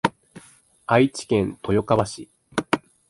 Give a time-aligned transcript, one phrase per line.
[0.87, 2.27] 愛知県豊川市